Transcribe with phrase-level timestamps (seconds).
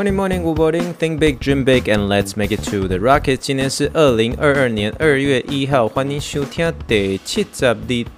[0.00, 0.94] Morning, morning, good morning.
[0.94, 3.36] Think big, dream big, and let's make it to the rocket.
[3.36, 7.76] 今天是二零二二年二月一号，欢迎收听第七十二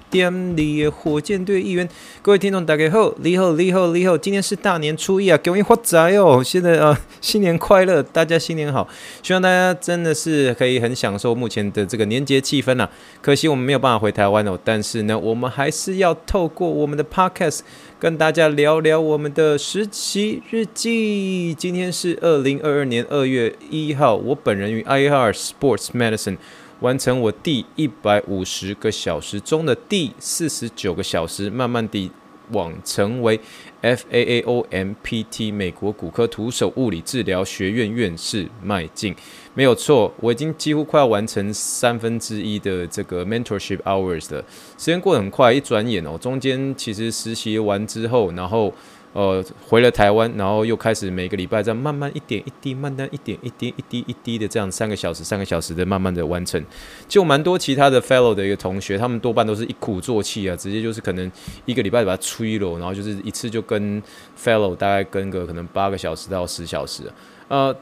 [0.09, 1.89] 点的火箭队议员。
[2.21, 4.17] 各位听众大家好，你好，你好，你好。
[4.17, 6.41] 今天是大年初一啊，恭喜发财哦！
[6.41, 8.87] 现在啊，新年快乐，大家新年好。
[9.21, 12.89] 希望大家真的是可以很享受目前的这个年节气氛、啊。
[13.21, 17.59] 可惜我们没有办法回台湾哦，但是呢，我们还是要透过我们的 Podcast
[18.03, 21.53] 跟大家聊聊我们的实习日记。
[21.53, 26.35] 今天是二零二二年二月一号，我本人与 IR Sports Medicine。
[26.81, 32.11] 完成我第一百五十个小时中的第四十九个小时，慢慢地
[32.51, 33.39] 往成为
[33.81, 39.15] FAAOMPT 美国骨科徒手物理治疗学院院士迈进。
[39.53, 44.43] 没有错，我已经几乎快要完成三分之一的这个 mentorship hours 了。
[44.77, 48.73] 时间过得很快，一转眼哦，中间其实实习完之后，然后。
[49.13, 56.59] 呃，回了台湾，然后又开始每个礼拜这样慢慢一点一滴，慢慢一点一滴一滴一滴的这样三个小时、三个小时的慢慢的完成。
[57.07, 61.31] 就蛮多其他的 fellow 的一个同学，他们多半都是一鼓作气啊，直接就是可能
[61.65, 64.01] 一个礼拜把它吹了，然后就是一次就跟
[64.35, 67.03] fellow 大概跟个可能八个小时到十小时。
[67.49, 67.75] 呃，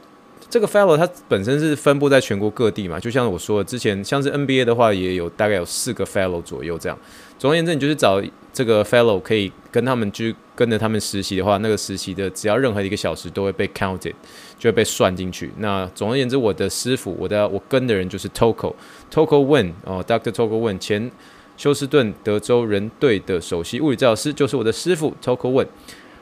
[0.50, 6.98] 这个 fellow 它本身是分布在全国各地嘛，就像我说的，之前像是 NBA 的话，也有大概有四个 fellow 左右这样。
[7.42, 14.12] 总而言之，你就是找这个 fellow 可以跟他们去跟着他们实习的话，那个实习的只要任何一个小时都会被 counted，
[14.56, 15.50] 就会被算进去。
[15.58, 18.72] 那总而言之，我的师傅，我的我跟的人就是 Toko
[19.12, 20.30] Toko Wen 哦，Dr.
[20.30, 21.10] Toko Wen 前
[21.56, 25.66] 休斯顿德州人队的首席物理治疗师，就是我的师傅 Toko Wen。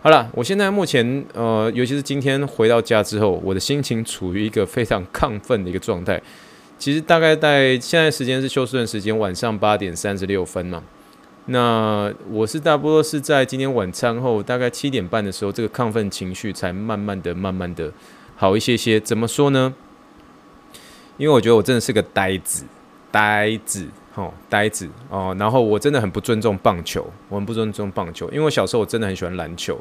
[0.00, 6.19] 好了，我现在目前呃，尤其是今天回到家之后，我的心情处于一个非常亢奋的一个状态。
[6.78, 10.82] 其实大概在现在时间是休斯顿时间晚上八点三十六分嘛。
[11.53, 17.93] 那我是大多是在今天晚餐后大概七点半的时候，这个亢奋情绪才慢慢的、慢慢的
[18.37, 19.00] 好一些些。
[19.00, 19.75] 怎么说呢？
[21.16, 22.65] 因为我觉得我真的是个呆子，
[23.11, 25.34] 呆子，哦，呆子哦。
[25.38, 29.78] 然后我真的很不尊重棒球，我很不尊重棒球，因为我小时候我真的很喜欢篮球。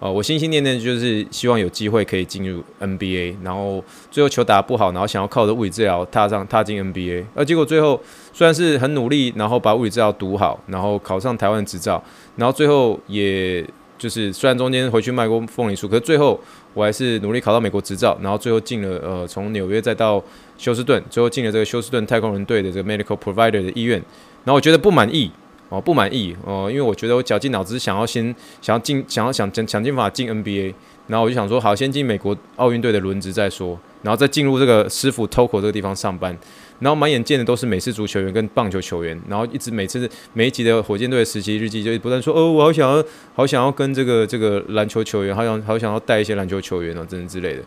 [0.00, 8.00] 呃，我心心念念就是希望有机会可以进入 NBA，然后最后球打不好，然后想要靠着物理治疗踏上踏进 NBA，而结果最后
[8.32, 12.02] 虽然是很努力，然后把物理治疗读好，然后考上台湾执照，
[12.36, 13.62] 然后最后也
[13.98, 16.40] 就是虽然中间回去卖过凤梨酥，可是最后
[16.72, 20.22] 我还是努力考到美国执照，然后最后进了呃从纽约再到
[20.56, 23.98] 休斯顿，最后进了这个休斯顿太空人队的这个 medical provider 的医院，
[24.44, 25.30] 然后我觉得不满意。
[25.70, 30.74] 哦，不满意哦，因为我觉得我绞尽脑汁想要先想要进，想要想想想尽办法进 NBA，
[31.06, 36.36] 然后我就想说，好，先进美国奥运队的轮值再说，然后再进入这个师傅 Toko 这个地方上班，
[36.80, 43.04] 然后满眼见的都是美式足球员跟棒球球员，然后一直每次每一集的火箭队的实习日记就不断说，哦，我好想要，
[43.34, 47.62] 好想要跟这个这个篮球球员，好想好想要带一些篮球球员哦，等等之类的。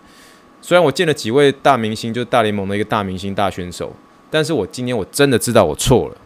[0.62, 3.94] 虽然我见了几位大明星，就是大联盟的一个大明星大选手，
[4.30, 6.18] 但是我今天我真的知道我错了，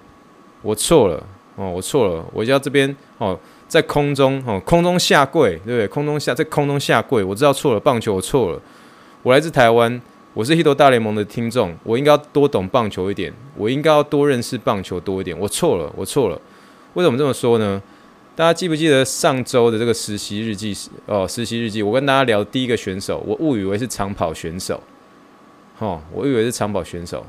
[0.63, 1.23] 我错了。
[1.57, 3.37] 哦，我错了，我要这边哦，
[3.67, 5.87] 在空中哦，空中下跪，对不对？
[5.87, 8.61] 空中下，在空中下跪，我知道错了，棒球我错了。
[9.23, 9.99] 我来自台湾，
[10.33, 15.37] 我是 Hit 大联盟的听众，我应该要多懂棒球一点，我应该要多认识棒球多一点。
[15.37, 16.39] 我错了，我错了。
[16.93, 17.81] 为什么这么说呢？
[18.35, 20.77] 大家记不记得上周的这个实习日记？
[21.07, 24.79] 哦，实习日记，我跟大家聊第一个选手，我误以为是长跑选手，
[25.79, 27.25] 哦，我以为是长跑选手。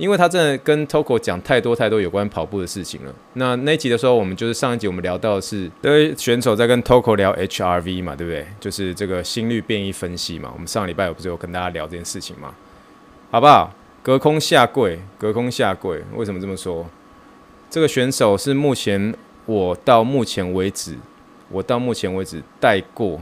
[0.00, 3.14] 因为他真的跟 Toko 讲太多太多有关跑步的事情了。
[3.34, 8.46] 那那一集的时候，我们就是上一集我们聊到的是，这位选手在跟 Toko 聊 HRV 嘛，对不对？
[8.58, 10.50] 就是这个心率变异分析嘛。
[10.54, 12.54] 我们上礼拜有不是有跟大家聊这件事情吗？
[13.30, 13.70] 好不好？
[14.02, 16.02] 隔空下跪，隔空下跪。
[16.14, 16.86] 为什么这么说？
[17.68, 20.96] 这个选手是目前我到目前为止，
[21.50, 23.20] 我到目前为止带过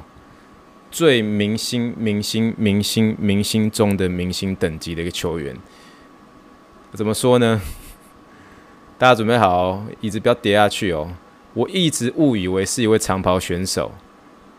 [0.92, 5.56] 最明星、明星、明星、明星中的明星等级的一个球员。
[6.92, 7.60] 怎么说呢？
[8.98, 11.08] 大家准备好，椅子不要跌下去哦。
[11.54, 13.92] 我一直误以为是一位长跑选手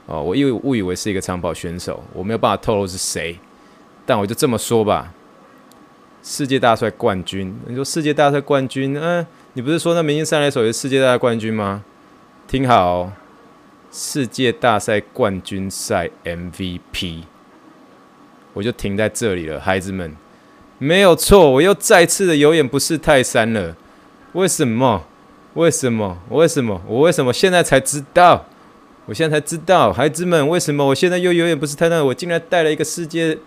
[0.06, 3.38] 哦，我误误以为是一个长跑选手，我没有办法透露是谁，
[4.06, 5.14] 但我就这么说吧。
[6.22, 11.84] 世界大赛冠军，你说世界大赛冠军，嗯，你不是说那明星三垒手是世界大赛冠军吗？
[12.48, 13.12] 听好，
[13.92, 17.24] 世界大赛冠军赛 MVP，
[18.54, 20.16] 我就停在这里了，孩子们。
[20.80, 23.76] 没有错，我又再次的有眼不识泰山了。
[24.34, 25.04] 为什么？
[25.54, 26.18] 为什么？
[26.30, 26.82] 为什么？
[26.88, 28.46] 我为什么现在才知道？
[29.06, 32.02] 我现在才知道，孩子们，为什么我现在又永远不是太太？
[32.02, 33.38] 我竟然带了一个世界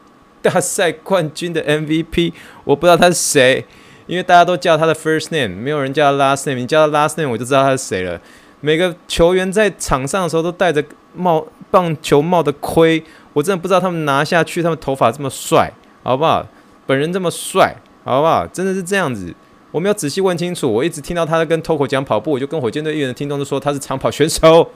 [0.42, 2.32] 大赛冠军的 MVP，
[2.64, 3.64] 我不知道他是谁，
[4.06, 6.60] 因为大家都叫他的 first name，没有人叫他 last name。
[6.60, 8.20] 你叫他 last name，我就知道他是谁了。
[8.60, 10.84] 每个球员在场上的时候都戴着
[11.14, 13.02] 帽棒球帽的盔，
[13.32, 16.46] 我真的不知道他们拿下去，他们头发这么帅，好不好？
[16.86, 18.46] 本人这么帅，好不好？
[18.46, 19.34] 真的是这样子。
[19.70, 24.70] 我没有仔细问清楚，我一直听到他在跟 Toko 讲跑步，我就跟火箭队一员的听众都说他是长跑选手。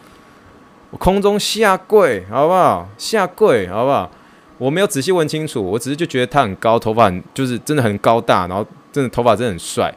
[0.91, 2.89] 我空中下跪，好不好？
[2.97, 4.11] 下跪，好不好？
[4.57, 9.95] 我没有仔细问清楚，我只是就觉得他很高，头发很就是真的很高大，然后真的头发真的很帅。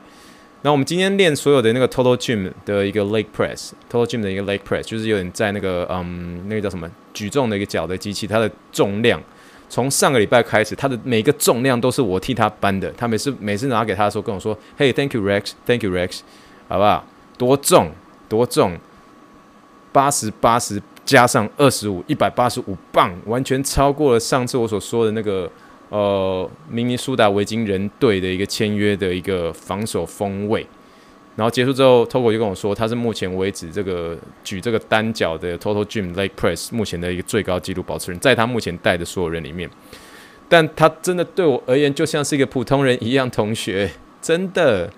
[0.62, 9.22] 然后我们今天练所有的那个 Total Gym 的一个 Leg Press，Total Gym 的一个 Leg Press，就是有点在那个嗯，那个叫什么举重的一个脚的机器，它的重量
[9.70, 12.92] 从上个礼拜开始，他的每个重量都是我替他搬的。
[12.98, 16.22] 他每次每次拿给他的时候跟我说：“Hey，Thank you Rex，Thank you Rex，
[16.68, 17.06] 好不好？
[17.38, 17.92] 多重？
[18.28, 18.78] 多重？”
[19.94, 25.50] 八十八十加上二十五，一百八十五磅，完全超过了上次我所说的那个
[25.90, 30.66] 呃明尼苏达维京人队的一个签约的一个防守锋位。
[31.40, 39.70] 然后结束之后，Togo 就跟我说，他是目前为止这个举这个单脚的 Total Gym Leg Press 目前的一个最高纪录保持人，在他目前带的所有人里面。
[40.50, 43.90] 但他真的对我而言，就像是一个普通人一样，同学，
[44.22, 44.92] 真的，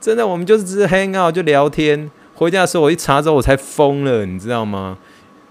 [0.00, 2.10] 真的，我们就是只是 hang out 就聊天。
[2.34, 4.98] 回家的时候，我一查之后，我才疯了，你知道吗？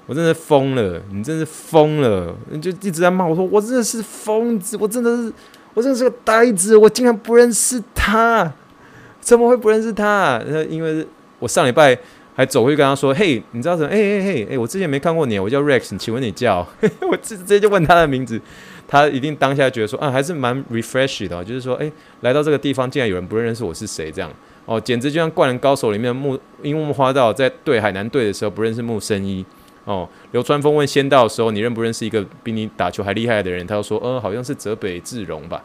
[0.07, 5.31] 我真的疯了，你真是疯了，你就一直在骂我说，我真的是疯子，我真的是，
[5.73, 8.51] 我真的是个呆子，我竟然不认识他，
[9.23, 10.41] 怎么会不认识他？
[10.69, 11.05] 因为
[11.39, 11.97] 我上礼拜
[12.35, 13.87] 还走过去跟他说，嘿，你知道什么？
[13.89, 16.67] 哎哎哎哎，我之前没看过你，我叫 Rex，请问你叫？
[17.09, 18.39] 我直直接就问他的名字，
[18.87, 21.91] 他一定当下觉得说，啊，还是蛮 refresh 的，就是说，哎，
[22.21, 24.29] 来到这个地方，竟然有人不认识我是谁，这样。
[24.65, 29.45] 哦，简直就像《灌篮高手》里面木樱木花道在对海南队的时候不认识木生一
[29.83, 30.07] 哦。
[30.31, 33.67] 流川枫问仙道的时候，你认不认识一个比你打球还厉害的人？
[33.67, 35.61] 他就说，呃，好像是泽北志荣吧。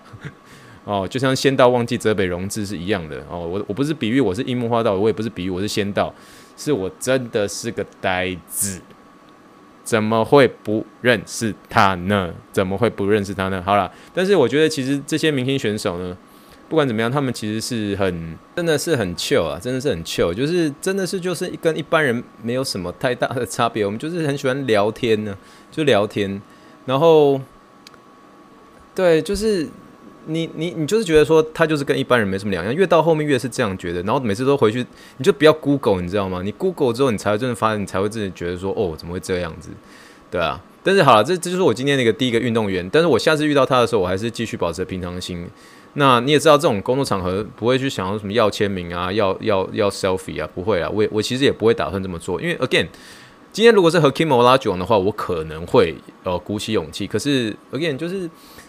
[0.89, 3.19] 哦，就像仙道忘记泽北荣治是一样的。
[3.29, 6.15] 哦，我我不是比喻我是樱木花道，我也不是比喻我是仙道，
[6.57, 8.81] 是我真的是个呆子，
[9.85, 12.33] 怎么会不认识他呢？
[12.51, 13.63] 怎么会不认识他呢？
[13.63, 16.17] 好了，但是我觉得其实这些明星选手呢。
[16.71, 23.87] 不管怎么样，他们其实是很，真的是很 Q 啊，真的是很 Q，就是真的是就是跟一般人没有什么太大的差别。
[23.87, 25.35] 我们就是很喜欢聊天呢，
[25.71, 26.43] 就聊天，
[26.85, 27.41] 然后，
[28.95, 29.67] 对，就是
[30.29, 34.87] 你你你就是觉得说他就是跟一般人没什么两样，越到后面越是这样觉得，然后每次都回去，
[35.17, 36.43] 你就不要 Google，你知道吗？
[36.43, 39.71] 你 Google 之后，你才会真的发现，你才会真的觉得说，哦，怎么会这样子？
[40.31, 45.49] 对啊，但是好了，这这就是我今天那个第一个运动员，但是我下次遇到他的时候，我还是继续保持平常心。
[45.95, 50.89] 那你也知道，这种工作场合不会去想要什么要签名啊，要要要 selfie 啊，不会啊。
[50.93, 52.87] 我我其实也不会打算这么做，因为 again，
[53.51, 57.07] 今天如果是和 Kimola 酒的话，我可能会呃鼓起勇气。
[57.07, 58.29] 可是 again，就是，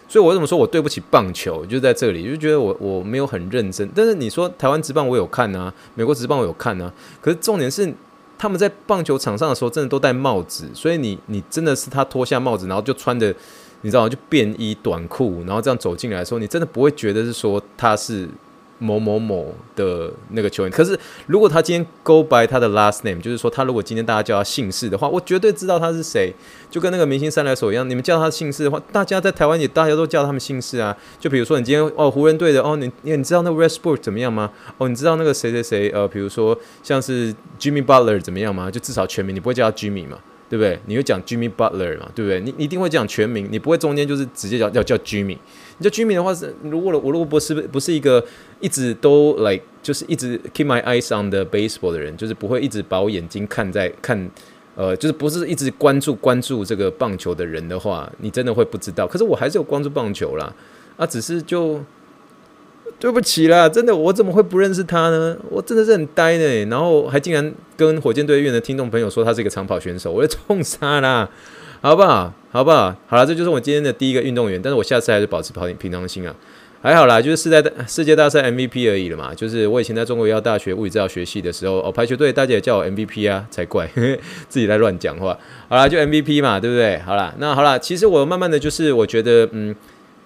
[0.10, 3.90] 所以我怎么说我对不起棒球，就在这里，就觉得我我没有很认真。
[3.96, 6.92] 但是你说台湾职棒我有看啊，美国职棒我有看啊，
[7.22, 7.94] 可是重点是
[8.38, 13.34] 他们在棒球场上的时候，真的都戴帽子，所以你你真的是他脱下帽子，然后就穿着。
[13.82, 14.10] 你知道吗？
[14.10, 18.28] 就便衣短裤，然后这样走进来的时候，你真的不会觉得是说他是
[18.80, 20.72] 某某某的那个球员。
[20.72, 20.98] 可是
[21.28, 26.34] 如果他今天 go by 他的 last name，就是说他如果今天大家叫他姓氏的话，我绝对知道他是谁。
[26.70, 30.96] 就跟那个明星三来手一样，你们叫他姓氏的话，大家在台湾也大家都叫他们姓氏啊。
[31.20, 34.52] 就比如说你今天哦湖人队的哦，你你你知道那个 Westbrook 怎么样吗？
[34.78, 38.70] 哦，你知道那个谁谁谁呃，比如说像是 Jimmy Butler 怎么样吗？
[38.70, 40.20] 就至少全名你不会叫他 Jimmy 嘛。
[40.50, 40.80] 对不对？
[40.88, 42.10] 你会讲 Jimmy Butler 嘛？
[42.16, 42.42] 对不对？
[42.42, 45.38] 你你一定会讲全名，你不会中间就是直接叫叫叫 Jimmy。
[45.78, 48.26] 你叫 Jimmy 的话是，如果我如果不是不是一个
[48.60, 54.30] 一直都 like 就是一直 keep my eyes on the baseball 的人，就是不会一直把我眼睛看在看，
[54.76, 59.08] 呃，就是不是一直关注关注这个棒球的人的话，你真的会不知道。
[59.08, 60.54] 可是我还是有关注棒球啦，
[60.98, 61.80] 啊，只是就。
[63.00, 65.38] 对不起啦，真的，我怎么会不认识他呢？
[65.50, 71.30] 我真的是很呆呢，然后还竟然跟火箭队院的听众朋友说他是一个长跑选手，我就冲杀啦，
[71.82, 72.34] 好不好？
[72.52, 72.94] 好不好？
[73.08, 76.36] 好了，这就是我今天的第一个运动员，但是我下次还是保持跑平常心啊，
[76.82, 84.18] 还好啦，就是世代世界大赛 MVP 而已了嘛，就是我以前在中国医药大学物理治疗学系的时候，哦，排球队大家也叫我 MVP 啊，才怪，呵 呵
[84.50, 85.38] 自己在乱讲话。
[85.70, 86.98] 好啦，就 MVP 嘛，对不对？
[87.06, 89.74] 好啦，那好啦，其实我慢慢的就是我觉得，嗯。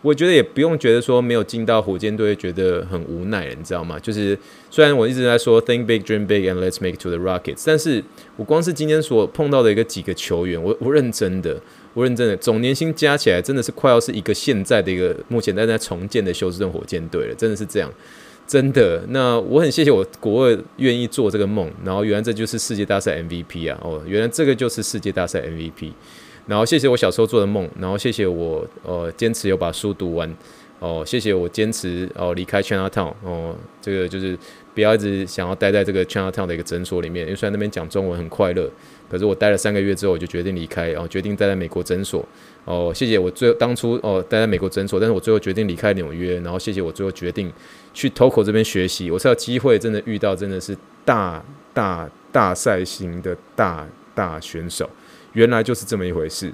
[0.04, 3.98] 我觉得也不用觉得说没有进到火箭队觉得很无奈，你知道吗？
[3.98, 4.38] 就是
[4.70, 8.04] 虽然我一直在说 think big, dream big, and let's make it to the Rockets，但是
[8.36, 11.60] 我光是今天所碰到的一个几个球员，我我认真的，
[11.94, 17.90] 我认真的，总年薪加起来真的是快要是一个现在的一个目前在在重建的休斯顿火箭队了，真的是这样。
[18.46, 19.02] 真的。
[19.08, 23.80] 那我很谢谢我国二愿意做这个梦，然后原来这就是世界大赛 MVP 啊！
[23.82, 25.92] 哦，原来这个就是世界大赛 MVP。
[26.46, 30.36] 然后谢谢我小时候做的梦，然后谢谢我呃坚持有把书读完。
[30.80, 34.38] 哦，谢谢我坚持哦离开 Chinatown 哦，这个就是
[34.76, 38.70] 不要一直想要待在这个 Chinatown 的一个诊所里面，因为虽然那边讲中文很快乐，
[39.10, 42.26] 可是我待了三个月之后，我就决定离开，哦，决定待在美国诊所。
[42.66, 47.50] 哦，谢谢我最当初哦待在美国诊所，但是我最后决定离开纽约，然后谢谢我最后决定
[47.94, 51.42] 去 Toco 这边学习，我才有机会真的遇到真的是大
[51.74, 54.90] 大大赛型的大大选手，
[55.34, 56.52] 原来就是这么一回事。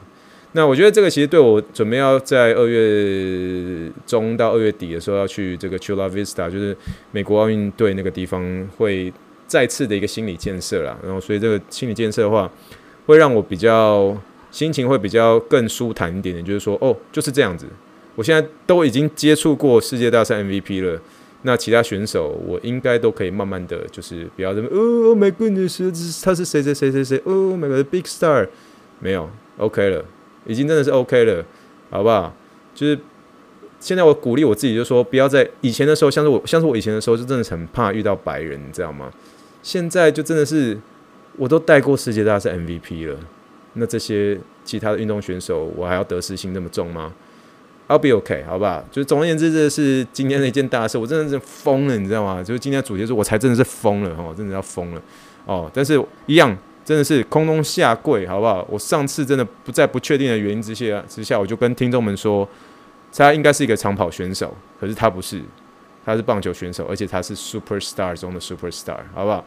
[0.54, 6.76] 那我觉得这个其实对我准备要在二月中到二月底的时候要去这个 Chula Vista，就是
[7.12, 9.14] 美国奥运队那个地方，会
[9.46, 10.98] 再次的一个心理建设啦。
[11.04, 12.52] 然后所以这个心理建设的话，
[13.06, 14.18] 会让我比较
[14.50, 17.68] 心情会比较更舒坦一点点，就是说哦，就是这样子。
[18.16, 21.00] 我现在都已经接触过世界大赛 MVP 了，
[21.44, 28.48] 那其他选手我应该都可以慢慢的就是不要这么哦，Oh my goodness，他是谁谁谁谁谁，Oh my big star，
[29.00, 30.04] 没有，OK 了。
[30.46, 31.46] 已经真的是 OK 了，
[31.90, 32.34] 好不好？
[32.74, 32.98] 就是
[33.80, 39.12] 现在我鼓励我自己，就说不要在以前的时候，像是我，像是我以前的时候，就真的很怕遇到白人，你知道吗？
[39.62, 40.78] 现在就真的是
[41.38, 43.20] 我都带过世界大赛 MVP 了，
[43.74, 47.14] 那这些其他的运动选手，我还要得失心那么重吗
[47.88, 48.84] ？I'll be OK，好不好？
[48.90, 52.42] 就是总而言之，这是今天的一件大事，我真的是疯了，你知道吗？
[52.42, 55.02] 就是今天主题是我才真的是疯了哦，真的要疯了
[55.46, 56.58] 哦，但是一样。
[56.90, 58.66] 真的是空中下跪，好不好？
[58.68, 62.50] 我上次真的不在不确定的原因之下之下，我就跟听众们说，
[63.16, 65.40] 他应该是一个长跑选手，可是他不是，
[66.04, 69.46] 他是棒球选手，而且他是 super star 中的 super star，好不好？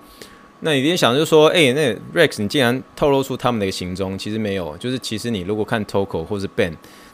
[0.60, 6.72] 那你今天想就说，哎、那 Rex，你竟然透露出他们的行踪，其实没有，就是其实你如果看 Toco 或是 Ben。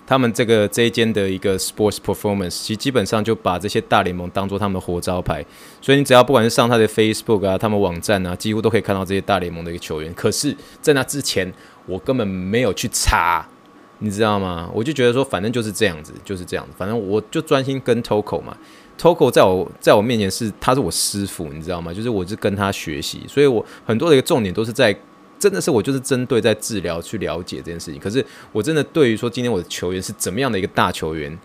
[0.09, 5.45] 他们这个这一间的一个 sports performance，其实基本上就把这些大联盟当做他们的活招牌，
[5.83, 10.11] 所以你只要不管是上他的 Facebook 啊，他们网站啊，几乎都可以看到这些大联盟的一个球员。
[10.15, 11.53] 可是，在那之前，
[11.85, 13.47] 我根本没有去查，
[13.99, 14.71] 你知道吗？
[14.73, 18.57] 我就觉得说，反正就是这样子，就是这样子，反正我就专心跟 Toco 嘛。
[18.99, 21.93] Toco 在我在我面前是他是我师傅，你知道吗？
[21.93, 24.99] 就是我是跟他学习，所以我很多的一个重点都是在。
[25.39, 31.39] 真的是我就是针对在治疗去了解这件事情，可是我真的对于说今天我的球员是怎么样的一个大球员，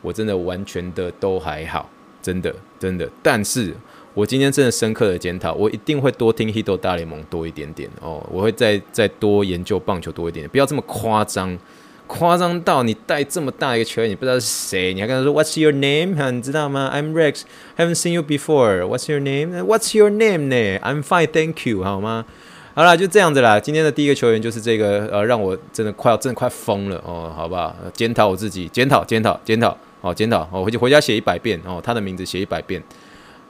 [0.00, 1.90] 我真的完全的都还好，
[2.22, 3.08] 真的真的。
[3.22, 3.74] 但是
[4.14, 11.58] 我今天真的深刻的检讨，我一定会多听 Hito 大联盟多一点点哦，我会再再多研究棒球多一点点，不要这么夸张，
[12.06, 16.14] 夸张到你带这么大一个球员，你不知道是谁，你还跟他说 What's your name？
[16.14, 18.82] 哈，你知道吗？I'm Rex，haven't seen you before。
[18.86, 22.26] What's your name？What's your name 呢？I'm fine，thank you，好吗？
[22.74, 23.60] 好啦，就这样子啦。
[23.60, 27.30] 今天的第一个球员就是这个，呃，让我真的快要，真的快疯了哦。
[27.36, 27.76] 好不好？
[27.92, 32.82] 检讨我自己，检讨，检讨，检讨，好，检讨，我回去回家写一百遍哦，他的名字写一百遍，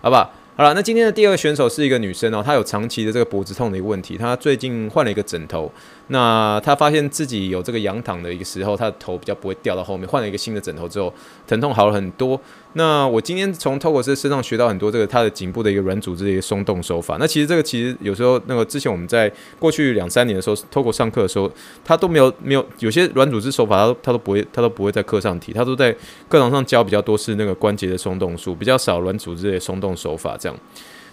[0.01, 0.29] 好吧？
[0.57, 5.71] 好了，那今天的第二个选手是一个女生哦，她有长期的这个脖子痛的一个问题，她最近换了一个枕头，
[6.09, 11.13] 那她发现自己有这个仰躺的一个时候，她的头比较不会掉到后面，换了一个新的枕头之后，
[11.47, 12.39] 疼痛好了很多。
[12.75, 17.17] 那我今天从 Toco 身上学到很多这个他的颈部的一个软组织的一个松动手法。
[17.21, 21.51] 那其实这个其实有时候那个之前我们在过去两三年的时候，Toco 上课的时候，
[21.85, 25.93] 他都没有没有有些软组织手法，他他都不会他都不会在课上提，他都在
[26.29, 30.59] 课堂上教比较多是那个关节的松动术，比较少软组织的松动手法这样。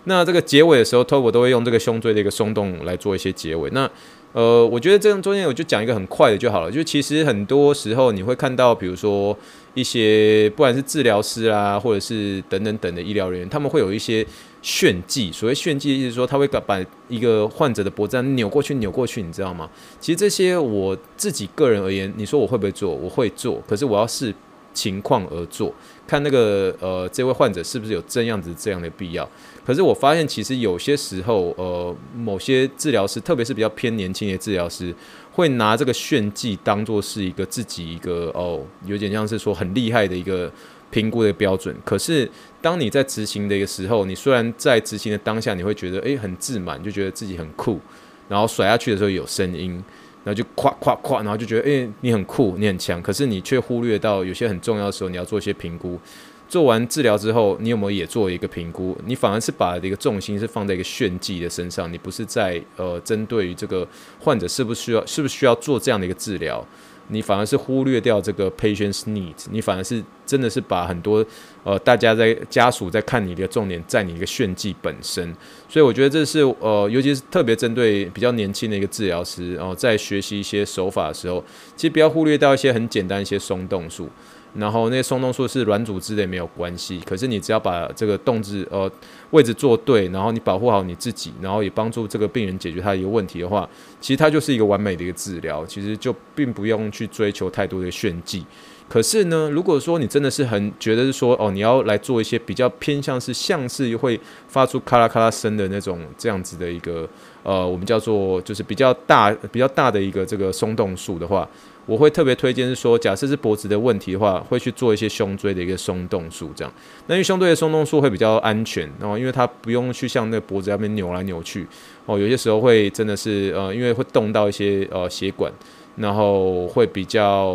[0.06, 3.70] 那这个结尾的时候，Toco 都会用这个胸椎的一个松动来做一些结尾。
[3.72, 3.90] 那
[4.32, 6.72] 呃，我觉得这样中间我就讲一个很快的就好了。
[6.72, 9.38] 就其实很多时候你会看到，比如说
[9.74, 14.26] 一些不管是治疗师啊，或者是等等等的医疗人员，他们会有一些
[14.62, 15.32] 炫技。
[15.32, 19.70] 所谓炫技，就是说他会把一个患者的脖子扭过去、扭过去，你知道吗？
[20.00, 22.94] 其实这些我自己个人而言，你说我会不会做？
[22.94, 24.34] 我会做，可是我要视
[24.74, 25.74] 情况而做，
[26.10, 29.30] 看那个呃这位患者是不是有这样子这样的必要。
[29.64, 34.92] 可是我发现，其实有些时候，呃，某些治疗师，特别是比较偏年轻的治疗师，
[35.32, 40.52] 会拿这个炫技当做是一个自己一个哦，有点像是说很厉害的一个
[40.90, 41.76] 评估的标准。
[41.86, 42.28] 可是
[42.60, 47.80] 当你在执行的一个时候，你虽然在执行的当下，你会觉得诶很自满，就觉得自己很酷，
[48.28, 49.84] 然后甩下去的时候有声音，
[50.24, 53.02] 然后就夸夸夸，然后就觉得诶你很酷，你很强。
[53.02, 56.00] 可是你却忽略到有些很重要的时候，你要做一些评估。
[56.48, 58.98] 做完治疗之后，你有没有也做一个评估？
[59.06, 63.88] 你反而是把一个重心是放在一个炫技的身上，你不是在呃针对于这个
[64.20, 66.66] 患者是不是需要是不是需要做这样的一个治疗？
[67.10, 71.26] 你反而是忽略掉这个 patient's needs，你反而是真的是把很多
[71.64, 75.36] 呃大家在家属在看你的重点在你一个炫技本身。
[75.68, 81.44] 所以我觉得这是呃尤其是特别针对比较年轻的一个治疗师，然后在学习一些手法的时候，
[81.76, 84.10] 其实不要忽略掉一些很简单一些松动术。
[84.54, 87.00] 然后那些松动术是软组织的也没有关系。
[87.06, 88.92] 可是你只要把这个动作呃
[89.32, 93.68] 位置做对，然后你保护好你自己，然后也帮助这个病人解决他的一个问题的话，
[94.02, 95.66] 其实它就是一个完美的一个治疗。
[95.66, 98.46] 其实就并不用去追求太多的炫技。
[98.88, 107.08] 可是呢，如果说你真的是很觉得是说哦，你要来做一些比较偏向是像是会发出咔啦咔啦声的那种这样子的一个
[107.44, 111.48] 呃，我们叫做就是比较大比较大的一个这个松动术的话，
[111.90, 116.72] 我会特别推荐是说，假设是脖子的问题的话，会去做一些胸椎的一个松动术这样。
[117.08, 121.66] 那因为胸椎的松动术会比较安全，然后因为它不用去像那个脖子那边扭来扭去
[122.06, 125.52] 哦，有些时候会真的是呃，因为会动到一些呃血管。
[125.96, 127.54] 然后会比较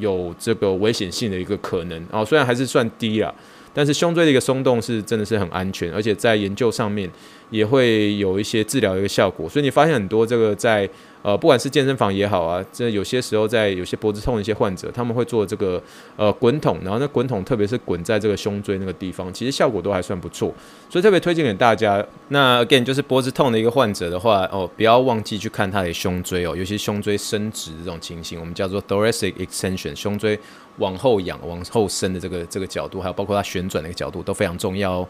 [0.00, 3.32] 有这个危险性的一个可能哦，虽然还是算低啦，
[3.72, 7.08] 但是胸椎的一个松动是真的是很安全，而且在研究上面
[7.50, 10.88] 也会有一些治疗的一个效果，所以你发现很多这个在。
[11.22, 15.82] 呃，不管是健身房也好啊，这有些时候在有些脖子痛的一些患者，他们会做这个
[16.16, 20.54] 呃滚筒，然后那滚筒特别是滚在这个胸椎那个地方，其实效果都还算不错，
[20.88, 22.04] 所以特别推荐给大家。
[22.28, 30.38] 那 again 就是脖子痛的一个患者的话，哦，不要忘记去看他的胸椎哦，尤其胸椎伸直这种情形，我们叫做 thoracic extension，胸椎
[30.76, 35.08] 往后仰、往后伸的这个这个角度，还有包括它旋转的一个角度都非常重要哦。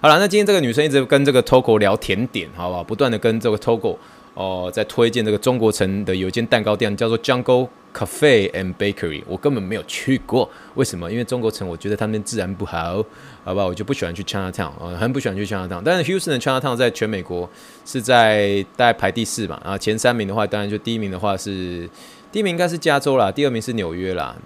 [0.00, 2.82] 好了，那今天这个女生一直跟这个 Togo 聊甜点，好不好？
[2.82, 3.96] 不断的跟这个 Togo。
[4.34, 11.10] 哦，在推荐这个中国城的有一间蛋糕店叫做 Jungle Cafe and Bakery，我根本没有去过，为什么？
[11.10, 13.04] 因为中国城我觉得他们治安不好，
[13.44, 15.82] 好吧，我就不喜欢去 Chinatown，呃，很不喜欢去 Chinatown。
[15.84, 17.50] 但是 Houston 的 Chinatown 在全美国
[17.84, 21.90] 是在大概排第四嘛，啊，前三名的话，当然就第一名的话是
[22.30, 24.36] 第一名应该是加州啦，第二名是纽约啦，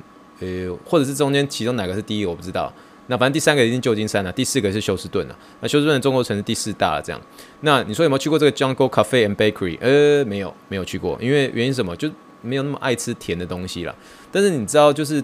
[0.41, 2.73] 呃，或者是中间其中哪个是第一，我不知道。
[3.07, 5.39] 那反正第三个已经旧金山了，第四个是休斯顿了。
[5.61, 7.21] 那休斯顿的中国城是第四大了，这样。
[7.61, 9.79] 那你说有没有去过这个 Jungle Cafe and Bakery？
[9.81, 11.95] 呃，没有，没有去过，因为原因什么？
[11.97, 12.11] 就
[12.43, 13.95] 没有那么爱吃甜的东西了。
[14.33, 15.23] 但是你知道，就是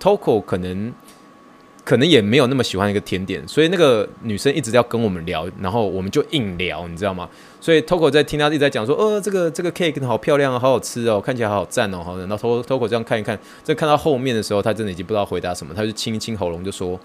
[0.00, 0.92] Toco 可能。
[1.86, 7.28] 可能也没有那么喜欢一个甜点，所以那个女生一直要跟我们聊，然后我们就硬聊，你知道吗？
[7.60, 12.18] 所以 Toco 在听他一直在讲说，呃，这个这个 cake 好漂亮啊，好好吃哦，看起来好好赞哦，好。
[12.18, 16.98] 然后 Toco 这样看一看，再看到后面的时候，他真的已经不知道回答什么，他就清一清喉咙就说，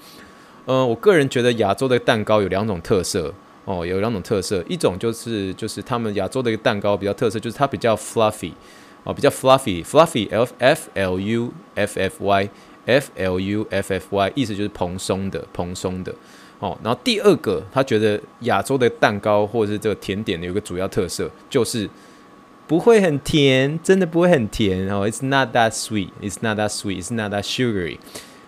[0.66, 3.32] 呃，我个人觉得亚洲的蛋糕有两种特色
[3.66, 8.52] 哦，有两种特色，一种就是就是他们亚洲的一个蛋糕比较特色，就是它比较 fluffy
[9.04, 12.50] 哦，比较 fluffy，fluffy，f f l u f f y。
[12.86, 16.14] F L U F F Y 意思就是蓬松的，蓬松的。
[16.60, 21.90] 哦，然后第二个，他觉得亚洲的蛋糕或者是这个甜点有个主要特色，就是
[22.68, 25.10] 不会很甜，真的不会很甜哦。
[25.10, 27.98] It's not that sweet, it's not that sweet, it's not that sugary。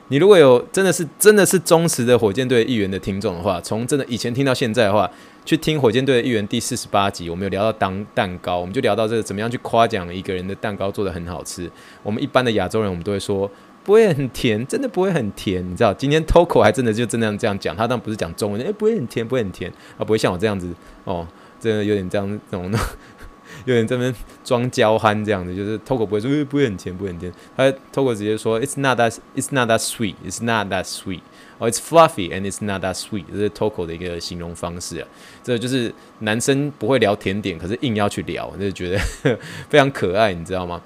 [0.10, 5.10] 你如果有真的是真的是忠实的火箭队议员的听众的话，从真的以前听到现在的话，
[5.44, 11.68] 去听火箭队的议员第四十八集，我们有聊到当蛋糕，我们就聊到这个怎么样去夸奖一个人的蛋糕做得很好吃。
[12.04, 13.50] 我们一般的亚洲人，我们都会说。
[13.84, 15.94] 不会很甜，真的不会很甜，你知道？
[15.94, 21.28] 今天 Toco 还真的就真的这样讲，他当然不是讲中文，诶、不会很甜，不会很甜，啊，不会像我这样子哦，
[21.60, 22.72] 真的有点这样这种，
[23.66, 31.22] 有点这边装娇憨这样子，就是 Toco 不会说，诶、不会很甜，不会很甜，他 Toco 直接说，It's not that, It's not that sweet, It's not that sweet，
[31.58, 35.08] 哦，It's fluffy and It's not that sweet，这是 Toco 的一个形容方式啊，
[35.44, 39.00] 这就是男生不会聊甜点，可是硬要去聊，就觉得
[39.70, 40.82] 非常可爱，你知道吗？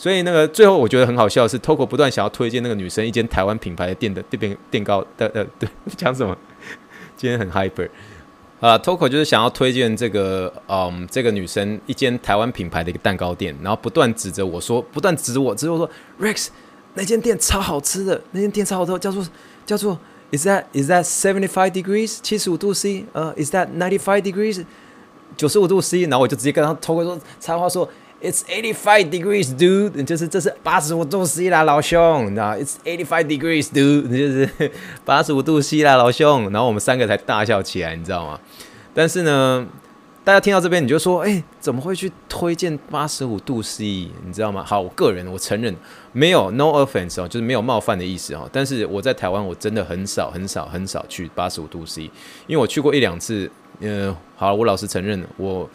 [0.00, 6.34] 所以那个最后我觉得很好笑的是，Toco 不断想要推荐那个女生一间台湾品牌的店的店店糕的呃对讲什么？
[7.18, 7.86] 今天很 hyper
[8.60, 16.46] 啊，Toco 就是想要推荐这个嗯这个女生一间台湾品牌的一个蛋糕店，然后不断指着我说，不断指我，指我说 Rex
[16.94, 19.28] 那间店超好吃的，那间店超好吃，叫做
[19.66, 19.98] 叫做
[20.32, 24.64] Is that Is that seventy five degrees 七十五度 C 呃、Is that ninety five degrees
[25.36, 27.86] 九十五度 C，然后我就直接跟他 Toco 说插话说。
[28.22, 34.70] It's eighty five degrees, dude，就是这是八十五度 C 啦，老兄，你知道？It's eighty five degrees, dude，就是
[35.06, 36.52] 八十五度 C 啦，老兄。
[36.52, 38.38] 然后我们三个才大笑起来，你知道吗？
[38.92, 39.66] 但是呢，
[40.22, 44.10] 大家听到这边你就说，哎，怎么会去推荐八十五度 C？
[44.26, 44.62] 你知道吗？
[44.66, 45.74] 好，我个人我承认
[46.12, 48.46] 没有 no offense 哦，就是没有冒犯的意思哦。
[48.52, 52.02] 但是我在台湾我真的很少很少很少去八十五度 C，
[52.46, 53.50] 因为我去过一两次。
[53.82, 55.66] 嗯、呃，好，我老实承认我。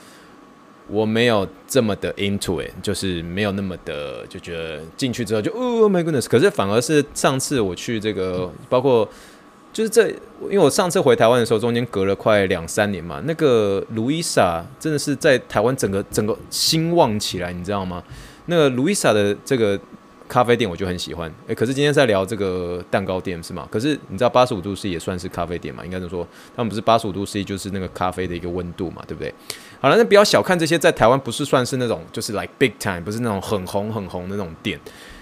[0.88, 9.08] 我没有这么的 into it，就是没有那么的就觉得进去之后就 Oh my goodness，可是反而是上次我去这个，包括
[9.74, 10.10] 就是这，
[10.44, 18.04] 因为我上次回台湾的时候，中间隔了快两三年嘛，那个 Luisa 真的是在台湾整个整个兴旺起来，你知道吗？
[18.46, 19.80] 那个 Luisa 的这个。
[20.28, 23.68] 咖啡店我就很喜欢，诶、可是今天在聊这个蛋糕店是吗？
[23.70, 25.86] 可是你知道八十五度 C 也算是咖啡店嘛？
[25.86, 29.32] 应该是说他们不是八十五度 C 就是那个咖啡的一个温度嘛，对不对？
[29.80, 34.80] 好了，那不要小看这些，在台湾不是算是那种就是 like big time，不是那种很红很红的那种店，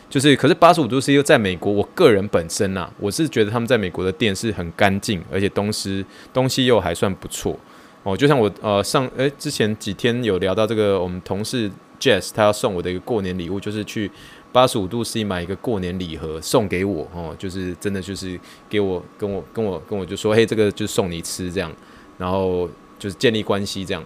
[0.10, 7.60] 就是可是八十五度 C 又在美国，我个人本身啊，我是觉得他们在美国的店是很干净，而且东西东西又还算不错
[8.04, 8.16] 哦。
[8.16, 14.10] 就像我呃上诶、之前几天有聊到这个，我们同事 Jess 他要送我的一个过年礼物，就是去
[14.54, 18.40] 八十五度 C 买一个过年礼盒送给我哦，就是真的就是
[18.70, 21.72] 给我跟我跟我跟我就说，嘿，这个就送你吃这样，
[22.18, 24.04] 然后就是建立关系这样。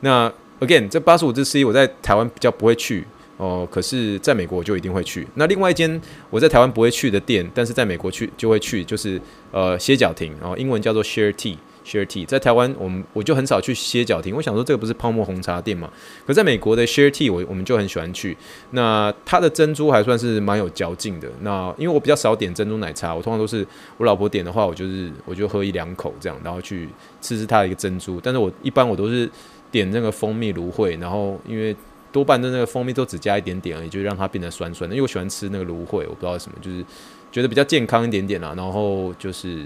[0.00, 3.06] 那 again 这八十五度 C 我在台湾比较不会去。
[3.38, 5.24] 哦，可是在美国我就一定会去。
[5.36, 9.20] 那另外一间我在台湾不会去的店，但是在美国去就会去，就是
[9.52, 12.26] 呃歇脚亭，然后英文叫做 Share Tea，Share Tea。
[12.26, 15.88] 在台湾我们我就很少去歇脚亭，我想说这个不是泡沫红茶店嘛？
[16.26, 18.36] 可在美国的 Share Tea 我我们就很喜欢去。
[18.72, 21.28] 那它的珍珠还算是蛮有嚼劲的。
[21.42, 23.64] 那因为我比较少点珍珠奶茶，我通常都是
[23.98, 26.88] 我老婆点的话，我就是我就喝一两口这样，然后去
[27.20, 28.20] 吃吃它的一个珍珠。
[28.20, 29.30] 但是我一般我都是
[29.70, 31.74] 点那个蜂蜜芦荟，然后因为。
[32.10, 34.96] 多半的那个蜂蜜都只加一点点而已，就让它变得酸酸的。
[34.96, 36.82] 因为我喜欢吃那个芦荟，我不知道什么，就是
[37.30, 38.54] 觉得比较健康一点点啦。
[38.56, 39.62] 然后就是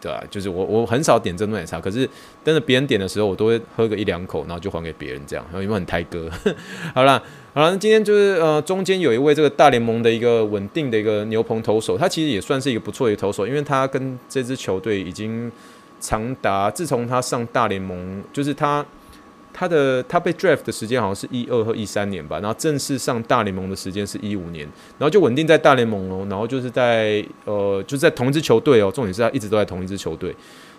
[0.00, 2.08] 对啊，就是我我很少点珍珠奶茶，可是
[2.42, 6.30] 但是别人点的时候，我都会喝个一两口，然后就还给别人这样，因为很台哥。
[6.94, 15.52] 好啦，好啦，那今天就是呃中间有一位这个大联盟的一个稳定的一个牛棚投手，他其实也算是一个不错的一个投手，因为他跟这支球队已经
[16.00, 18.82] 长达自从他上大联盟，就是他。
[19.52, 24.66] 他的他被 draft 的时间好像是一二和一三年吧，然后正式上大联盟的时间是一五年，
[24.98, 30.34] 然后就稳定在大联盟哦，然后就是在呃就是在同一支球队哦，重点是他一直都在同一支球队。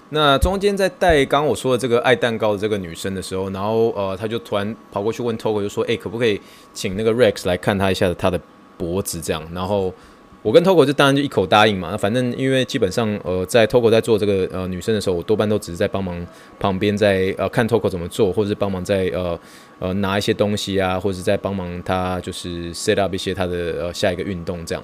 [0.10, 6.40] 那中间在带刚刚我说的这个爱蛋糕的这个女生的时候，然后呃他就突然跑过去问 Toko 就说：“哎、可不可以
[6.74, 8.40] 请那个 Rex 来看他一下他的
[8.78, 9.94] 脖子这样？”然后。
[10.44, 16.28] 我跟 Toko 就当然就一口答应嘛，那反正因为基本上呃在 Toko 在做这个呃女生的时候，我多半都只是在帮忙
[16.60, 19.40] 旁边在呃看 Toko 怎么做，或者是帮忙在呃
[19.80, 24.84] 呃拿一些东西啊，或者是在帮忙他就是 set up 一些他的呃下一个运动这样。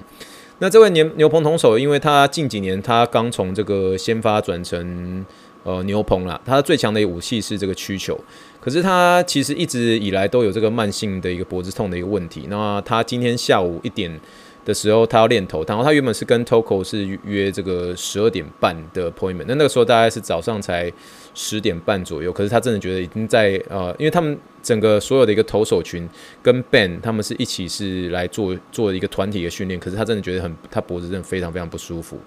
[0.60, 5.26] 那这位牛牛棚同手，因为他近几年他刚从这个先发转成
[5.64, 8.18] 呃牛棚啦，他最强的武器是这个曲球，
[8.62, 12.46] 可是他其实一直以来都有这个慢性的一个脖子痛的一个问题。
[12.48, 14.18] 那他今天下午一点。
[14.64, 20.92] 的时候，他要练投，然后他原本是跟 Toko 是约这个十二点半的 appointment，那那个时候大概是早上才
[21.34, 26.08] 十点半左右，可是他真的觉得已经在呃，因为他们整个所有的一个投手群
[26.42, 32.18] 跟 Ben 他们是一起是来做做一个团体的训练，可是他真的觉得很，他脖子真的非常非常不舒服，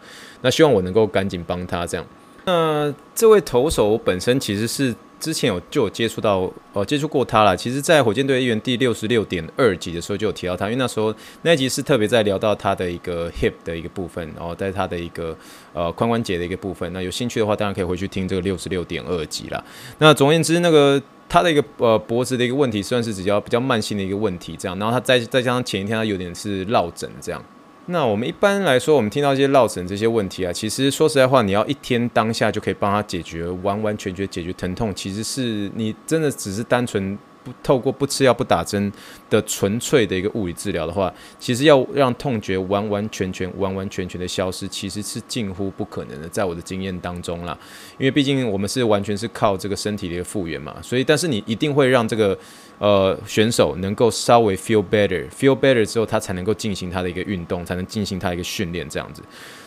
[0.41, 2.05] 那希望我能够赶紧帮他这样。
[2.45, 4.95] 那这位投手本身其实是。
[5.19, 7.55] 之前有就有接触到，呃，接触过他了。
[7.55, 15.33] 其实，在火箭队一员第六十六点二集的时候就有提到他，因为那时候那一集是特别在聊到他的一个 hip 的一个部分，然后在他的一个
[15.71, 16.91] 呃髋关节的一个部分。
[16.91, 19.63] 那有兴趣的话，当然可以回去听这个六十六点二集啦。
[19.99, 24.77] 那总而言之，那个他的一个呃脖子的一个问题，算是比较比较慢性的一个问题，这样。
[24.77, 27.41] 然后他再再加上前一天他有点是落枕这样。
[27.87, 37.17] 那我们一般来说，我们听到一些落枕这些问题啊，其实说实在话，你要一天当下就可以帮他解决，完完全全解决疼痛，其实是你真的只是单纯。
[37.43, 38.91] 不透过不吃药不打针
[39.29, 46.29] 的纯粹的一个物理治疗的话，其实要让痛觉完完全全完完全全的消失，其实是近乎不可能的。
[46.29, 47.57] 在我的经验当中啦，
[47.97, 52.37] 因为毕竟我们是完全是靠这个身体的一个复原嘛，所以但是你一定会让这个
[52.79, 59.21] 呃选手能够稍微 feel better，feel better 之后，他才能够进行他的一个运动，才能进行他一个训练这样子。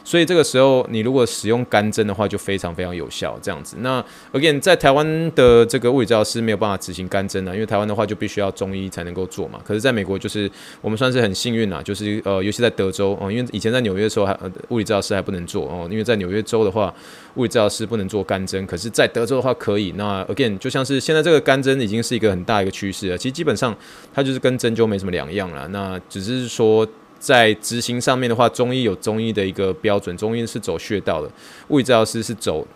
[0.06, 3.36] 所以这个时候，你如果使用干针的话，就非常非常有效。
[3.42, 4.00] 这样子，那
[4.32, 9.60] again 在台湾的这个物理治疗师没有办法执行干针啊，因为台湾的话就必须要中医才能够做嘛。
[9.64, 10.48] 可是，在美国就是
[10.80, 14.38] 我们算是很幸运啦，就是呃，尤其在德州哦，因为以前在纽约的时候还
[14.68, 16.94] 物理治疗师还不能做哦，因为在纽约州的话，
[17.34, 19.92] 物理治疗师不能做干针，可是，在德州的话可以。
[19.96, 23.76] 那 again 就像是现在这个干针已经是一个很大一个趋势了，其实基本上
[24.14, 25.66] 它就是跟针灸没什么两样了。
[25.68, 26.86] 那只是说。
[27.18, 31.30] 在执行上面的话，中医有中医的一个标准，中医是走穴道的，
[31.68, 32.66] 物理治疗师是走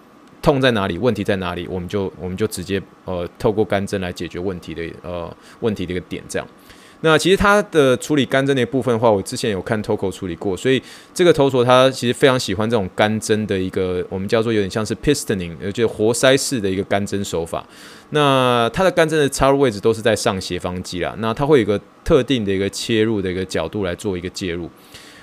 [0.42, 6.48] 痛在哪里，问题在哪里，我们就我们就直接呃透过干针来解决问题的呃问题的一个点这样。
[7.02, 10.82] 那其实它的处理干针的部分的话，我之前有看 Toco 处理过，所以
[11.14, 17.66] 这个投手他其实非常喜欢这种干针的一个，我们叫做有点像是 pistoning，呃，就活塞式的一个干针手法。
[18.10, 24.68] 那它的干针的插入位置都是在上斜方肌啦，那它会有一个特定的一个切入的一个角度来做一个介入。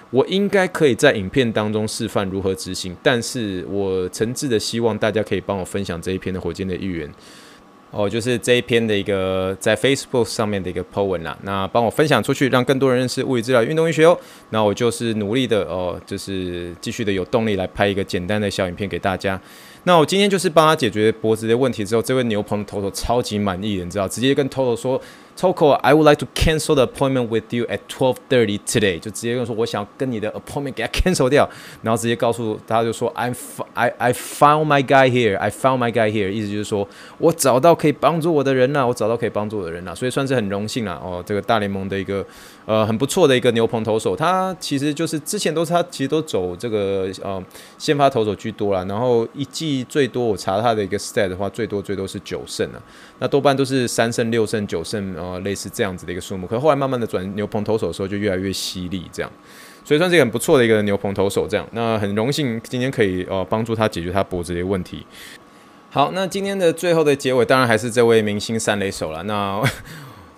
[0.09, 7.13] 我应该可以在影片当中示范如何执行，但是我诚挚的希望大家可以帮我分享这一篇的火箭的预言。
[7.91, 14.17] 哦，就是这一篇的一个在 Facebook 上面的一个 po 文啦，那帮我分享出去，让更多人认识物理治疗、运动医学哦。
[14.49, 19.39] 那我就是努力的哦，就是继续的有动力来拍一个简单的小影片给大家。
[19.83, 25.01] 那我今天就是帮他解决脖子的问题之后，这位牛棚的投手超级满意，你知道，直接跟投手说。
[25.37, 28.99] Toko，I would like to cancel the appointment with you at twelve thirty today。
[28.99, 31.47] 就直接跟说，我想跟你的 appointment 给他 cancel 掉，
[31.83, 33.35] 然后直接告诉大家就说，I'm
[33.75, 36.29] I I found my guy here，I found my guy here。
[36.29, 36.87] 意思就是说
[37.19, 41.23] 我找到可以帮助我的人了，我找到可以帮助我的人了，所以算是很荣幸了哦。
[41.23, 42.25] 这个大联盟的一个
[42.67, 47.43] 呃很不错的一个牛棚投手，他其实就是之前都是他其实都走这个呃
[47.79, 52.77] 先发投手居多了，然后一季最多我查他的一个 stat 的话，最多最多是九胜啊，
[53.17, 55.41] 那多半都是三胜六胜九胜呃。
[55.47, 59.31] 类似这样子的一个数目，可后来慢慢的转牛棚投手的时候就越来越犀利，这样，
[59.85, 61.65] 所以算是一个很不错的一个牛棚投手，这样。
[61.71, 65.05] 那很荣幸今天可以呃帮助他解决他脖子的问题。
[65.89, 69.23] 好，那今天的最后的结尾当然还是这位明星三垒手了。
[69.23, 69.63] 那。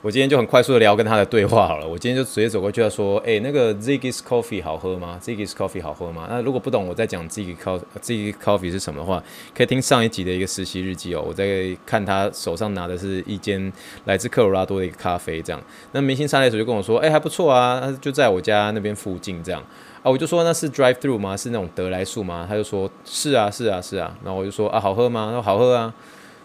[0.01, 1.85] 我今天就很快速的聊跟他的对话好了。
[1.85, 9.21] 我今天就直接走过去，他说：“哎、那个 Ziggy's Coffee 好喝吗？Ziggy's Coffee 好喝吗？”那如果不懂我在讲 Ziggy Coffee Ziggy Coffee 是什么的话，
[9.53, 11.21] 可以听上一集的一个实习日记哦。
[11.27, 13.71] 我在看他手上拿的是一间
[14.05, 15.61] 来自科罗拉多的一个咖啡，这样。
[15.91, 19.61] 那明星三垒手就跟我说：“哎、还不错啊，就在我家那边附近这样。”
[20.01, 21.35] 啊，我就说：“那是 Drive Through 吗？
[21.35, 25.93] 是那种得来速吗？”他就说：“是啊，是啊，是啊。”然后我就说：“啊，好喝吗？”他说：“好喝啊。”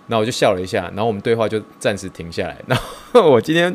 [0.07, 2.57] 然后我就笑了一下，然后我们对话就暂时停下来。
[2.69, 2.79] 然
[3.15, 3.75] 后我今天，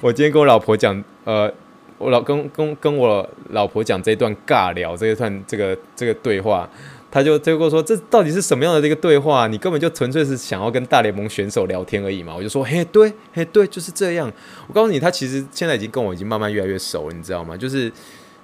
[0.00, 1.52] 我今天跟我老婆讲，呃，
[1.98, 6.68] 我老跟跟跟我老婆讲这一段尬聊，这一段这个这个对话，
[7.10, 9.46] 他就就跟我说，这到底是什么样的这个对话？
[9.48, 12.34] 你根本就纯粹是想要跟大联盟选手聊天而已嘛。
[12.36, 14.32] 我就说，嘿，对，嘿，对，就是这样。
[14.68, 17.56] 我告诉你，他其实现在已经跟我已经慢慢越来越熟了，你知道吗？
[17.56, 17.90] 就是，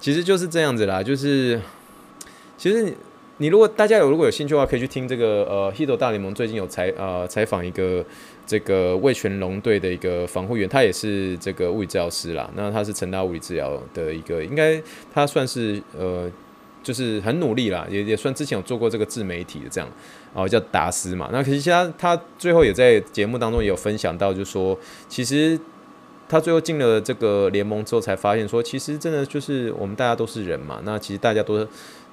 [0.01, 1.61] 其实就是这样子啦，就是，
[2.59, 2.95] 其实你。
[3.41, 8.05] 你如果大家有如果有兴趣的话，可以去听这个呃，Hito 大联盟最近有采呃采访一个
[8.47, 12.51] 这个味全龙队的一个防护员，他也是这个物理治疗师啦。
[12.55, 14.79] 那他是成大物理治疗的一个，应该
[15.11, 16.31] 他算是呃
[16.83, 19.89] 就是很努力啦，也也算之前有做过这个自媒体的这样，
[20.35, 21.31] 然后叫达斯嘛。
[21.33, 25.59] 那可是他他最后也在节目当中也有分享到，就是说其实
[26.29, 30.83] 他最后进了这个联盟之后，才发现说其实真的就是我们大家都是人嘛。
[30.85, 31.67] 那其实大家都。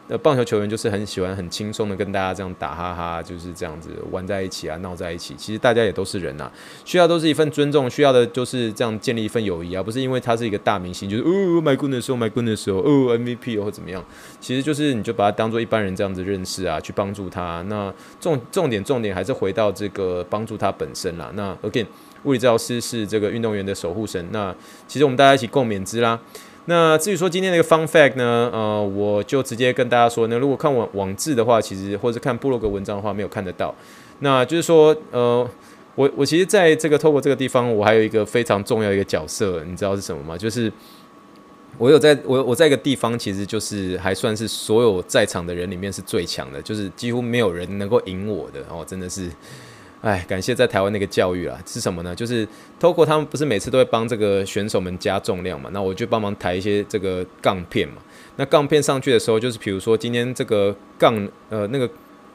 [0.10, 5.36] 那棒球球员就是很喜欢很轻松的跟大家这样打哈哈，就是这样子玩在一起啊，闹在一起。
[5.36, 6.50] 其实大家也都是人呐，
[6.86, 14.04] 需要都是一份尊重，需要的就是这样建立一份友谊啊，不是因为他是一个大明星，就是哦 my goodness，oh my goodness，哦 MVP 或怎么样。
[14.39, 17.62] 其实就是你就把他当做一般人这样子认识啊，去帮助他。
[17.67, 21.30] 那重重点重点还是回到这个帮助他本身啦。
[21.36, 21.86] 那 again，
[22.24, 24.26] 物理治疗师是这个运动员的守护神。
[24.32, 24.56] 那
[24.88, 26.17] 其实我们大家一起共勉之啦。
[26.70, 33.74] 那至于说今天那个 fun fact 呢，呃，我就直接跟大家说，那如果看网网志的话，其实或者是看部落格文章的话，没有看得到。
[34.20, 35.50] 那就是说，呃，
[35.96, 40.38] 我我其实在这个透过这个地方，我还有一个非常重要一个角色，你知道是什么吗？
[40.38, 40.70] 就是
[41.78, 49.32] 我有在我我在一个地方，其实就是还算是所有在场的人里面是最强的，就是几乎没有人能够赢我的哦，真的是。
[50.08, 52.15] 哎，感谢在台湾那个教育啊，是什么呢？
[52.15, 52.48] 就是
[52.80, 57.96] 透过他们不是每次都会帮这个选手们加重量嘛，那我就帮忙抬一些这个杠片嘛。
[58.38, 61.89] 那杠片上去的时候，就是比如说今天这个杠呃那个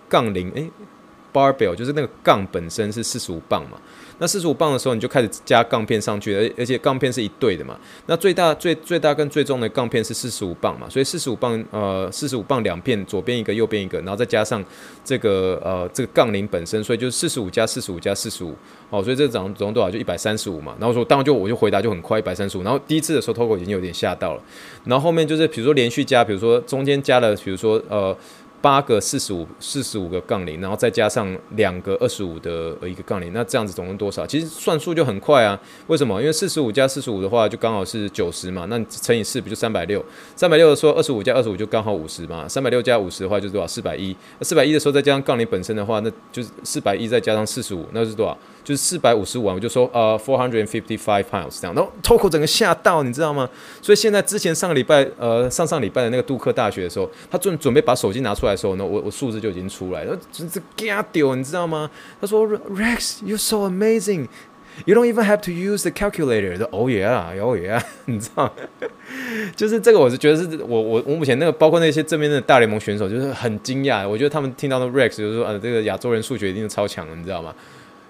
[0.07, 0.69] 杠铃，哎
[1.33, 3.79] ，barbell 就是那个杠本身是四十五磅嘛。
[4.19, 7.77] 那四十五磅的时候，你就开始加杠片上去，而而且杠片是一对的嘛。
[8.07, 14.65] 那最大最最大跟最重的杠片是四十五磅嘛，所以四十五磅呃四十五磅两片，左边一个，右边一个，然后再加上
[15.05, 18.55] 这个呃这个杠铃本身，所以就是四十五加四十五加四十五，
[18.91, 19.91] 哦，所以这个总总共多少？
[19.91, 20.77] 就一百三十五嘛。
[20.79, 22.63] 然后说当然就我就回答就很快一百三十五。
[22.63, 24.43] 然后第一次的时候 Togo 已经有点吓到了。
[24.85, 28.17] 然后后面就是比如说连续加，比如说中间加了，比如说呃。
[28.63, 34.25] 八个四十五四十五个杠铃，然后再加上两个二十五的一个杠铃，那这样子总共多少？
[34.25, 35.59] 其实算数就很快啊。
[35.89, 36.21] 为什么？
[36.21, 38.65] 因为四十五加四十五的话，就刚好是九十嘛。
[38.71, 40.03] 那乘以四，不就三百六？
[40.37, 42.47] 三百六的时候，二十五加二十五就刚好五十嘛。
[42.49, 43.67] 三百六加五十的话，就是多少？
[43.67, 44.17] 四百一。
[44.43, 48.39] 四百一的时候再加上杠铃本身的话，那就是四百一再加上四十五，那是多少？
[48.65, 53.49] 就是四百五十五万，我就说呃，four hundred and fifty five pounds 这样，然后 Toko 整个吓到，你知道吗？
[53.81, 61.91] 所以现在之前上个礼拜，呃，上上礼拜的那个杜克大学的时候，他准准备把手机拿出来的时候呢，我我数字就已经出来了，真是吓掉，你知道吗？
[62.21, 66.57] 他说 Rex，you're so amazing，you don't even have to use the calculator。
[66.57, 68.53] 说 Oh yeah，Oh yeah， 你知道，
[69.57, 77.55] 就是这个，我是觉得是我我我目前那个包括那些这边的大联盟选手，就是很惊讶，我觉得他们听到的 Rex 就是说，呃，这个亚洲人数学一定是超强的，你知道吗？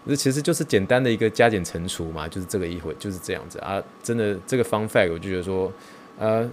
[0.07, 3.83] 这其实就是简单的一个加减乘除嘛，就是这个一回，就是这样子啊。
[4.03, 5.73] 真的，这个方块我就觉得说，
[6.19, 6.49] 呃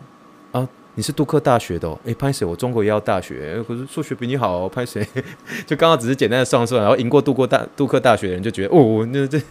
[0.52, 2.46] 啊，你是杜克大学的，哦，诶，拍谁？
[2.46, 5.08] 我中国医药大学，可是数学比你好，哦，拍谁？
[5.66, 9.42] 就刚刚只是简单的算算，然后赢过杜克大杜克大学的人就觉得，哦，那这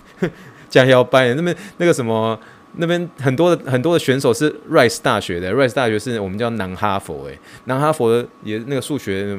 [0.69, 2.39] 加腰掰，那么那个什么
[2.77, 9.37] 那边很多的很多的选手是 Rice 大学的，Rice 大学是我们叫南哈佛，诶，南哈佛的也那个数学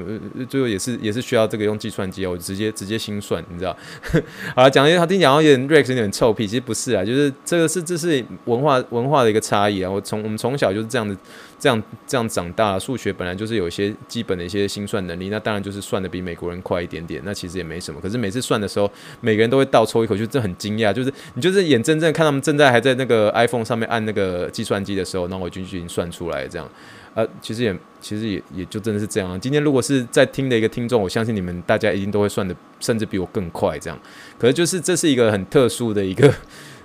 [0.50, 3.76] 最后也是也是需要这个用计算机哦，我直接直接心算，你知道？
[4.56, 9.89] 好了，讲一下他听讲到有点 Rex 有点臭屁，其实不是啊，就是这个是这是文化文化的一个差异啊。
[9.89, 11.15] 我从我们从小就是这样子
[11.60, 18.00] 这样这样长大，数学本来就是有一些基本的一些心算能力，那当然就是算的比美国人快一点点，那其实也没什么。
[18.00, 26.67] 可是每次算的时候，每个人都会倒抽一口，就这很惊讶，就是你就是眼睁睁看他们正在还在那个 iPhone 上面按那个计算机的时候，那我就已经算出来这样。
[27.15, 29.38] 呃，其实也其实也也就真的是这样。
[29.39, 34.00] 今天如果是在听的一个听众，我相信你们大家一定都会算的，甚至比我更快这样。
[34.38, 36.32] 可是就是这是一个很特殊的一个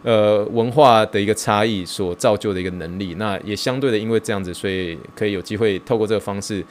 [0.05, 3.17] 呃文化的一个差异所造就的一个能力。
[3.19, 6.65] 那也相对的，因为这样子，所以可以有机会透过这个方式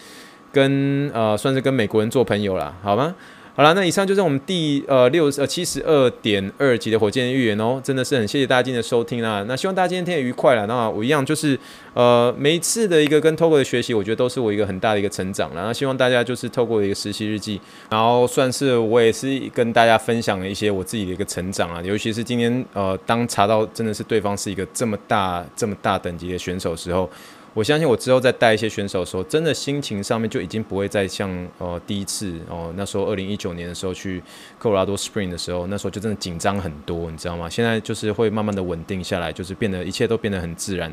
[0.53, 3.13] 跟呃算是跟美国人做朋友啦，好吗？
[3.55, 9.45] 好了，那以上就是我们第呃六呃七十二点二集的火箭预言哦，真的是很谢谢大家今天的收听啦。
[9.47, 10.65] 那希望大家今天天也愉快了。
[10.65, 11.55] 那我一样就是
[11.93, 15.53] 呃每一次的一个跟 Togo 的学习，我觉得都是我一个很大的一个成长。
[15.53, 15.67] 了。
[15.67, 17.61] 那希望大家就是透过一个实习日记，
[17.91, 21.79] 然后算是我也是跟大家分享了一些我自己的一个成长啊。
[21.83, 27.07] 尤其是今天呃当查到真的是对方是一个这么大这么大等级的选手时候。
[27.53, 34.21] 我相信我之后再带一些选手的时候，真的心情上面就已经不会再像呃第一次哦，那时候二零一九年的时候去
[34.57, 37.47] 科罗拉多 Spring 的时候，那时候就真的紧张很多，你知道吗？
[37.49, 40.91] 现在就是会慢慢的稳定下来，就是变得一切都变得很自然，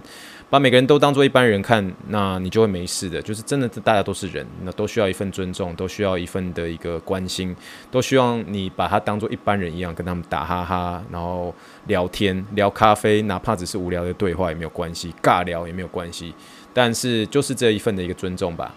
[0.51, 3.23] 把每个人都当做一般人看，那你就会没事的。
[3.23, 7.57] 就是真的，大家都是人，那都需要一份尊重，都需要一份的一个关心，
[7.91, 11.55] 都希望你把他当做一般人一样跟他们打哈哈，然后
[11.91, 16.33] 聊天聊咖啡，哪怕只是无聊的对话也没有关系，尬聊也没有关系。
[16.73, 18.75] 但是就是这一份的一个尊重吧。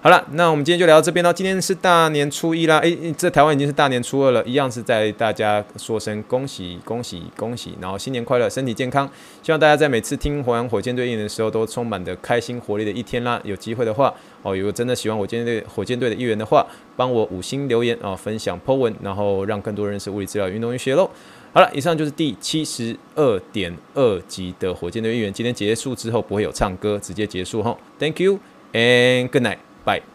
[0.00, 1.32] 好了，那我们今天就聊到这边喽。
[1.32, 9.08] 今天是大年初一啦，诶，这台湾已经是大年初二了，一样是在大家说声恭喜恭喜恭喜，然后新年快乐，身体健康。
[9.42, 13.40] 希望大家在每次听完火箭队预言的时候，都充满着开心活力的一天啦。
[13.44, 21.08] 有机会的话，哦，如果真的喜欢火箭队火箭队的预言的话，帮我五星留言哦，分享 po 文，然后让更多人认识物理治疗运动医学喽。
[21.54, 25.32] 好了，以上就是第七十二点二集的火箭队预言。
[25.32, 27.78] 今天结束之后不会有唱歌，直接结束哈。
[27.96, 28.40] Thank you
[28.72, 29.58] and good night.
[29.84, 30.13] Bye.